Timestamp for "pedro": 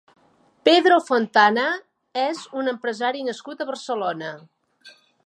0.67-0.95